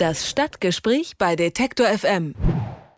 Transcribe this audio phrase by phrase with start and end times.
[0.00, 2.34] Das Stadtgespräch bei Detektor FM.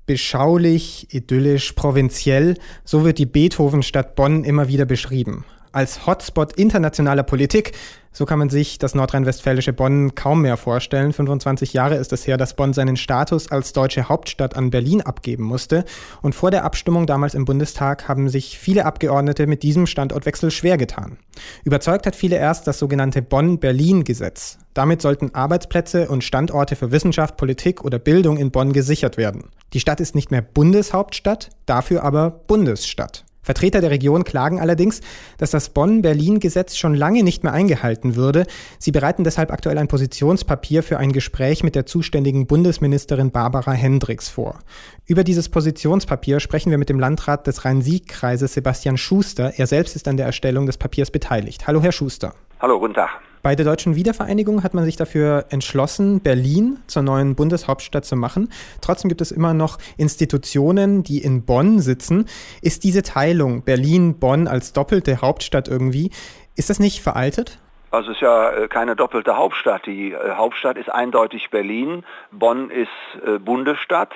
[0.07, 7.73] Beschaulich, idyllisch, provinziell, so wird die Beethovenstadt Bonn immer wieder beschrieben als Hotspot internationaler Politik.
[8.15, 11.15] So kann man sich das nordrhein-westfälische Bonn kaum mehr vorstellen.
[11.15, 15.45] 25 Jahre ist es her, dass Bonn seinen Status als deutsche Hauptstadt an Berlin abgeben
[15.45, 15.87] musste.
[16.21, 20.77] Und vor der Abstimmung damals im Bundestag haben sich viele Abgeordnete mit diesem Standortwechsel schwer
[20.77, 21.17] getan.
[21.65, 24.59] Überzeugt hat viele erst das sogenannte Bonn-Berlin-Gesetz.
[24.75, 29.45] Damit sollten Arbeitsplätze und Standorte für Wissenschaft, Politik oder Bildung in Bonn gesichert werden.
[29.73, 33.25] Die Stadt ist nicht mehr Bundeshauptstadt, dafür aber Bundesstadt.
[33.43, 35.01] Vertreter der Region klagen allerdings,
[35.37, 38.47] dass das Bonn-Berlin-Gesetz schon lange nicht mehr eingehalten würde.
[38.79, 44.29] Sie bereiten deshalb aktuell ein Positionspapier für ein Gespräch mit der zuständigen Bundesministerin Barbara Hendricks
[44.29, 44.61] vor.
[45.07, 49.55] Über dieses Positionspapier sprechen wir mit dem Landrat des Rhein-Sieg-Kreises Sebastian Schuster.
[49.57, 51.67] Er selbst ist an der Erstellung des Papiers beteiligt.
[51.67, 52.35] Hallo, Herr Schuster.
[52.61, 53.11] Hallo, guten Tag.
[53.43, 58.49] Bei der deutschen Wiedervereinigung hat man sich dafür entschlossen, Berlin zur neuen Bundeshauptstadt zu machen.
[58.81, 62.27] Trotzdem gibt es immer noch Institutionen, die in Bonn sitzen.
[62.61, 66.11] Ist diese Teilung Berlin-Bonn als doppelte Hauptstadt irgendwie,
[66.55, 67.59] ist das nicht veraltet?
[67.91, 69.87] Also es ist ja äh, keine doppelte Hauptstadt.
[69.87, 72.89] Die äh, Hauptstadt ist eindeutig Berlin, Bonn ist
[73.27, 74.13] äh, Bundesstadt.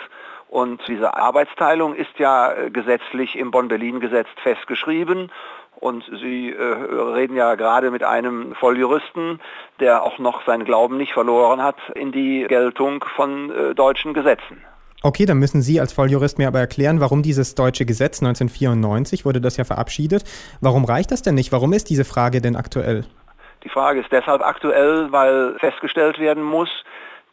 [0.48, 5.30] Und diese Arbeitsteilung ist ja gesetzlich im Bonn-Berlin-Gesetz festgeschrieben.
[5.78, 9.40] Und Sie äh, reden ja gerade mit einem Volljuristen,
[9.78, 14.62] der auch noch seinen Glauben nicht verloren hat in die Geltung von äh, deutschen Gesetzen.
[15.02, 19.40] Okay, dann müssen Sie als Volljurist mir aber erklären, warum dieses deutsche Gesetz 1994 wurde
[19.40, 20.24] das ja verabschiedet.
[20.60, 21.52] Warum reicht das denn nicht?
[21.52, 23.04] Warum ist diese Frage denn aktuell?
[23.62, 26.70] Die Frage ist deshalb aktuell, weil festgestellt werden muss,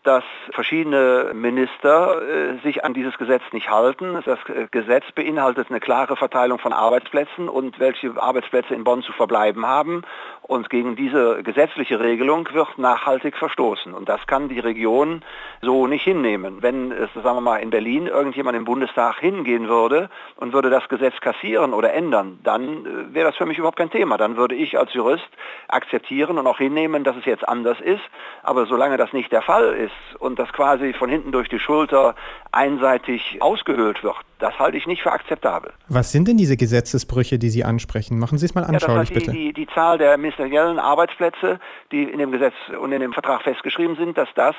[0.04, 4.22] dass verschiedene Minister äh, sich an dieses Gesetz nicht halten.
[4.26, 9.14] Das äh, Gesetz beinhaltet eine klare Verteilung von Arbeitsplätzen und welche Arbeitsplätze in Bonn zu
[9.14, 10.04] verbleiben haben.
[10.46, 13.94] Und gegen diese gesetzliche Regelung wird nachhaltig verstoßen.
[13.94, 15.22] Und das kann die Region
[15.62, 16.62] so nicht hinnehmen.
[16.62, 20.88] Wenn es, sagen wir mal, in Berlin irgendjemand im Bundestag hingehen würde und würde das
[20.90, 24.18] Gesetz kassieren oder ändern, dann äh, wäre das für mich überhaupt kein Thema.
[24.18, 25.30] Dann würde ich als Jurist
[25.70, 28.04] akzeptieren und auch hinnehmen, dass es jetzt anders ist.
[28.44, 32.16] Aber solange das nicht der Fall ist, und das quasi von hinten durch die Schulter
[32.52, 34.16] einseitig ausgehöhlt wird.
[34.44, 35.72] Das halte ich nicht für akzeptabel.
[35.88, 38.20] Was sind denn diese Gesetzesbrüche, die Sie ansprechen?
[38.20, 39.32] Machen Sie es mal anschaulich, ja, das bitte.
[39.32, 41.62] Die, die, Zahl der ministeriellen Arbeitsplätze,
[41.94, 44.54] die in dem Gesetz und in dem Vertrag festgeschrieben sind, dass das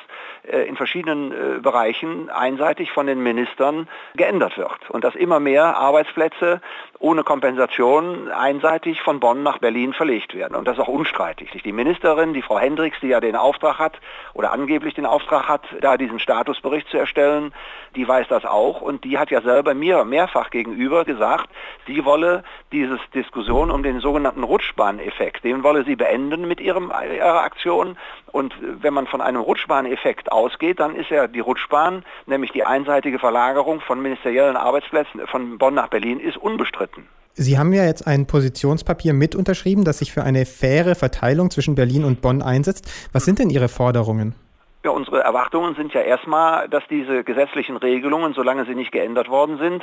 [0.50, 3.86] äh, in verschiedenen äh, Bereichen einseitig von den Ministern
[4.16, 4.88] geändert wird.
[4.88, 6.62] Und dass immer mehr Arbeitsplätze
[6.98, 10.54] ohne Kompensation einseitig von Bonn nach Berlin verlegt werden.
[10.54, 11.50] Und das ist auch unstreitig.
[11.62, 14.00] Die Ministerin, die Frau Hendricks, die ja den Auftrag hat
[14.32, 17.52] oder angeblich den Auftrag hat, da diesen Statusbericht zu erstellen,
[17.94, 21.50] die weiß das auch und die hat ja selber mir mehrfach gegenüber gesagt,
[21.86, 27.42] sie wolle diese Diskussion um den sogenannten Rutschbahneffekt, den wolle sie beenden mit ihrem, ihrer
[27.42, 27.96] Aktion
[28.32, 33.18] und wenn man von einem Rutschbahneffekt ausgeht, dann ist ja die Rutschbahn, nämlich die einseitige
[33.18, 37.06] Verlagerung von ministeriellen Arbeitsplätzen von Bonn nach Berlin, ist unbestritten.
[37.34, 41.74] Sie haben ja jetzt ein Positionspapier mit unterschrieben, das sich für eine faire Verteilung zwischen
[41.74, 42.90] Berlin und Bonn einsetzt.
[43.12, 44.34] Was sind denn Ihre Forderungen?
[44.84, 49.56] Ja, unsere Erwartungen sind ja erstmal, dass diese gesetzlichen Regelungen, solange sie nicht geändert worden
[49.56, 49.82] sind,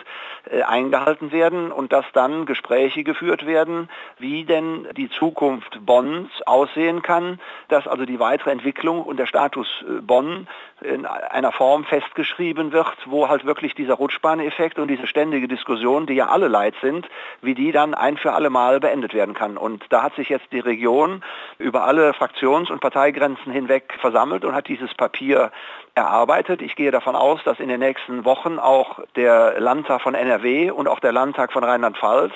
[0.52, 7.02] äh, eingehalten werden und dass dann Gespräche geführt werden, wie denn die Zukunft Bonns aussehen
[7.02, 10.48] kann, dass also die weitere Entwicklung und der Status äh, Bonn
[10.82, 16.14] in einer Form festgeschrieben wird, wo halt wirklich dieser Rutschbahneffekt und diese ständige Diskussion, die
[16.16, 17.08] ja alle leid sind,
[17.42, 19.58] wie die dann ein für alle Mal beendet werden kann.
[19.58, 21.24] Und da hat sich jetzt die Region
[21.60, 25.52] über alle Fraktions- und Parteigrenzen hinweg versammelt und hat dieses dieses Papier
[25.96, 26.62] erarbeitet.
[26.62, 30.88] Ich gehe davon aus, dass in den nächsten Wochen auch der Landtag von NRW und
[30.88, 32.34] auch der Landtag von Rheinland-Pfalz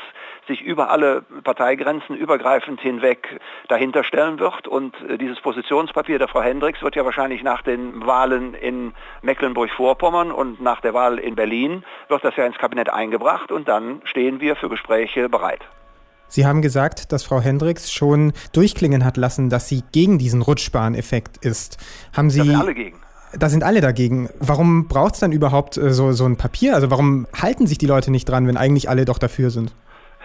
[0.48, 4.68] sich über alle Parteigrenzen übergreifend hinweg dahinter stellen wird.
[4.68, 10.32] Und äh, dieses Positionspapier der Frau Hendricks wird ja wahrscheinlich nach den Wahlen in Mecklenburg-Vorpommern
[10.32, 14.40] und nach der Wahl in Berlin, wird das ja ins Kabinett eingebracht und dann stehen
[14.40, 15.62] wir für Gespräche bereit.
[16.28, 21.38] Sie haben gesagt, dass Frau Hendricks schon durchklingen hat lassen, dass sie gegen diesen Rutschbahneffekt
[21.38, 21.78] ist.
[22.14, 22.40] Haben Sie.
[22.40, 22.98] Da sind alle gegen.
[23.38, 24.30] Da sind alle dagegen.
[24.40, 26.76] Warum braucht es dann überhaupt äh, so, so ein Papier?
[26.76, 29.74] Also warum halten sich die Leute nicht dran, wenn eigentlich alle doch dafür sind?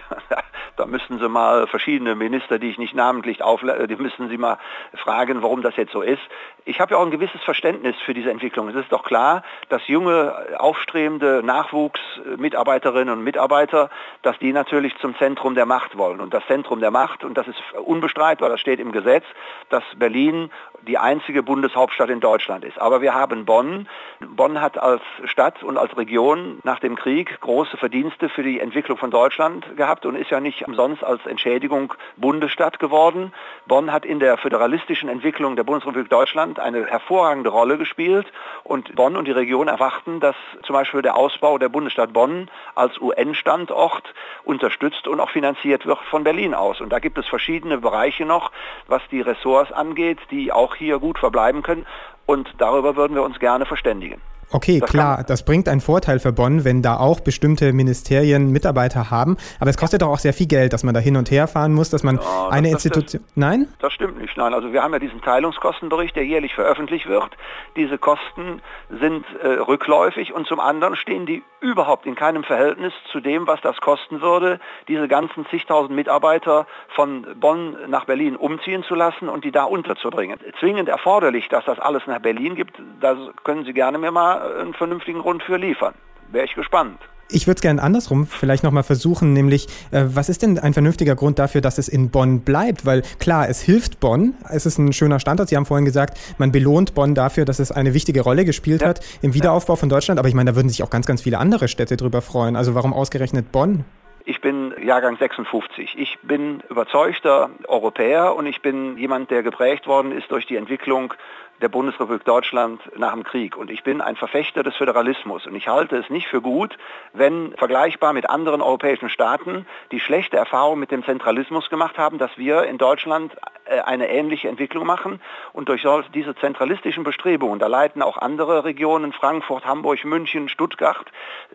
[0.81, 4.57] Da müssten Sie mal verschiedene Minister, die ich nicht namentlich auflade, die müssen Sie mal
[4.95, 6.23] fragen, warum das jetzt so ist.
[6.65, 8.67] Ich habe ja auch ein gewisses Verständnis für diese Entwicklung.
[8.69, 13.91] Es ist doch klar, dass junge, aufstrebende Nachwuchsmitarbeiterinnen und Mitarbeiter,
[14.23, 16.19] dass die natürlich zum Zentrum der Macht wollen.
[16.19, 19.25] Und das Zentrum der Macht, und das ist unbestreitbar, das steht im Gesetz,
[19.69, 20.49] dass Berlin
[20.87, 22.79] die einzige Bundeshauptstadt in Deutschland ist.
[22.79, 23.87] Aber wir haben Bonn.
[24.19, 28.97] Bonn hat als Stadt und als Region nach dem Krieg große Verdienste für die Entwicklung
[28.97, 33.33] von Deutschland gehabt und ist ja nicht umsonst als Entschädigung Bundesstadt geworden.
[33.67, 38.25] Bonn hat in der föderalistischen Entwicklung der Bundesrepublik Deutschland eine hervorragende Rolle gespielt
[38.63, 42.97] und Bonn und die Region erwarten, dass zum Beispiel der Ausbau der Bundesstadt Bonn als
[43.01, 44.13] UN-Standort
[44.45, 46.79] unterstützt und auch finanziert wird von Berlin aus.
[46.79, 48.51] Und da gibt es verschiedene Bereiche noch,
[48.87, 51.85] was die Ressorts angeht, die auch hier gut verbleiben können.
[52.25, 54.21] Und darüber würden wir uns gerne verständigen.
[54.51, 59.09] Okay, das klar, das bringt einen Vorteil für Bonn, wenn da auch bestimmte Ministerien Mitarbeiter
[59.09, 59.37] haben.
[59.59, 61.73] Aber es kostet doch auch sehr viel Geld, dass man da hin und her fahren
[61.73, 63.23] muss, dass man ja, eine das, Institution.
[63.23, 63.67] Das, Nein?
[63.79, 64.35] Das stimmt nicht.
[64.35, 67.29] Nein, also wir haben ja diesen Teilungskostenbericht, der jährlich veröffentlicht wird.
[67.75, 73.19] Diese Kosten sind äh, rückläufig und zum anderen stehen die überhaupt in keinem Verhältnis zu
[73.19, 78.95] dem, was das kosten würde, diese ganzen zigtausend Mitarbeiter von Bonn nach Berlin umziehen zu
[78.95, 80.39] lassen und die da unterzubringen.
[80.59, 84.73] Zwingend erforderlich, dass das alles nach Berlin gibt, da können Sie gerne mir mal einen
[84.73, 85.93] vernünftigen Grund für liefern.
[86.31, 86.99] Wäre ich gespannt.
[87.33, 91.15] Ich würde es gerne andersrum vielleicht nochmal versuchen, nämlich, äh, was ist denn ein vernünftiger
[91.15, 92.85] Grund dafür, dass es in Bonn bleibt?
[92.85, 95.47] Weil klar, es hilft Bonn, es ist ein schöner Standort.
[95.47, 98.89] Sie haben vorhin gesagt, man belohnt Bonn dafür, dass es eine wichtige Rolle gespielt ja.
[98.89, 100.19] hat im Wiederaufbau von Deutschland.
[100.19, 102.57] Aber ich meine, da würden sich auch ganz, ganz viele andere Städte drüber freuen.
[102.57, 103.85] Also warum ausgerechnet Bonn?
[104.25, 105.95] Ich bin Jahrgang 56.
[105.97, 111.13] Ich bin überzeugter Europäer und ich bin jemand, der geprägt worden ist durch die Entwicklung
[111.61, 113.55] der Bundesrepublik Deutschland nach dem Krieg.
[113.55, 115.45] Und ich bin ein Verfechter des Föderalismus.
[115.45, 116.77] Und ich halte es nicht für gut,
[117.13, 122.37] wenn vergleichbar mit anderen europäischen Staaten, die schlechte Erfahrungen mit dem Zentralismus gemacht haben, dass
[122.37, 123.35] wir in Deutschland
[123.85, 125.21] eine ähnliche Entwicklung machen.
[125.53, 131.05] Und durch diese zentralistischen Bestrebungen, da leiten auch andere Regionen, Frankfurt, Hamburg, München, Stuttgart.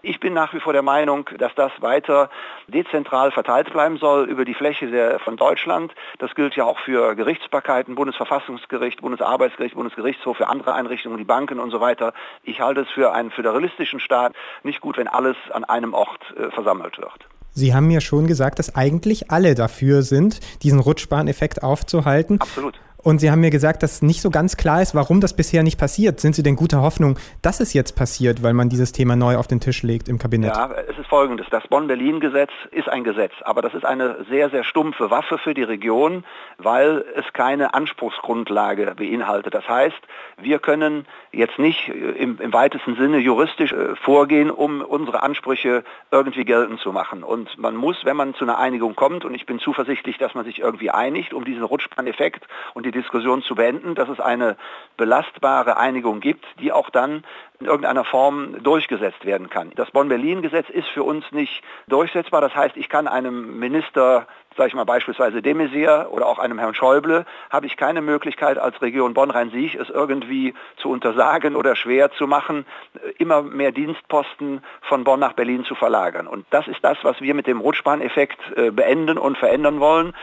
[0.03, 2.31] Ich bin nach wie vor der Meinung, dass das weiter
[2.69, 5.95] dezentral verteilt bleiben soll über die Fläche der, von Deutschland.
[6.19, 11.59] Das gilt ja auch für Gerichtsbarkeiten, Bundesverfassungsgericht, Bundesarbeitsgericht, Bundes Bundesgerichtshof, für andere Einrichtungen, die Banken
[11.59, 12.13] und so weiter.
[12.43, 16.51] Ich halte es für einen föderalistischen Staat nicht gut, wenn alles an einem Ort äh,
[16.51, 17.36] versammelt wird.
[17.57, 22.39] Sie haben mir schon gesagt, dass eigentlich alle dafür sind, diesen Rutschbahneffekt aufzuhalten.
[22.39, 22.79] Absolut.
[22.99, 25.79] Und Sie haben mir gesagt, dass nicht so ganz klar ist, warum das bisher nicht
[25.79, 26.21] passiert.
[26.21, 29.47] Sind Sie denn guter Hoffnung, dass es jetzt passiert, weil man dieses Thema neu auf
[29.47, 30.55] den Tisch legt im Kabinett?
[30.55, 31.47] Ja, es ist folgendes.
[31.51, 35.63] Das Bonn-Berlin-Gesetz ist ein Gesetz, aber das ist eine sehr, sehr stumpfe Waffe für die
[35.63, 36.25] Region,
[36.59, 39.55] weil es keine Anspruchsgrundlage beinhaltet.
[39.55, 40.01] Das heißt,
[40.41, 46.45] wir können jetzt nicht im, im weitesten Sinne juristisch äh, vorgehen, um unsere Ansprüche irgendwie
[46.45, 47.23] geltend zu machen.
[47.23, 50.45] Und man muss, wenn man zu einer Einigung kommt, und ich bin zuversichtlich, dass man
[50.45, 54.57] sich irgendwie einigt, um diesen Rutschbahn-Effekt und die Diskussion zu beenden, dass es eine
[54.97, 57.25] belastbare Einigung gibt, die auch dann
[57.61, 59.71] in irgendeiner Form durchgesetzt werden kann.
[59.77, 62.41] Das Bonn-Berlin-Gesetz ist für uns nicht durchsetzbar.
[62.41, 64.27] Das heißt, ich kann einem Minister
[64.57, 68.59] sage ich mal beispielsweise de Maizière oder auch einem Herrn Schäuble, habe ich keine Möglichkeit
[68.59, 72.65] als Region Bonn-Rhein-Sieg es irgendwie zu untersagen oder schwer zu machen,
[73.19, 76.27] immer mehr Dienstposten von Bonn nach Berlin zu verlagern.
[76.27, 80.15] Und das ist das, was wir mit dem Rutschbahneffekt äh, beenden und verändern wollen.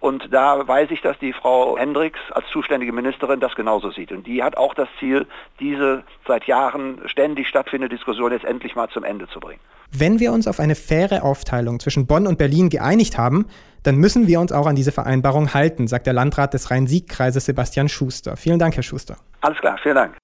[0.00, 4.12] Und da weiß ich, dass die Frau Hendricks als zuständige Ministerin das genauso sieht.
[4.12, 5.26] Und die hat auch das Ziel,
[5.60, 9.60] diese seit Jahren ständig stattfindende Diskussion jetzt endlich mal zum Ende zu bringen.
[9.94, 13.46] Wenn wir uns auf eine faire Aufteilung zwischen Bonn und Berlin geeinigt haben,
[13.82, 17.90] dann müssen wir uns auch an diese Vereinbarung halten, sagt der Landrat des Rhein-Sieg-Kreises Sebastian
[17.90, 18.38] Schuster.
[18.38, 19.18] Vielen Dank, Herr Schuster.
[19.42, 20.16] Alles klar, vielen Dank.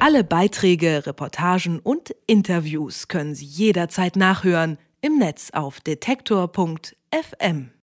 [0.00, 7.70] Alle Beiträge, Reportagen und Interviews können Sie jederzeit nachhören im Netz auf detektor.fm.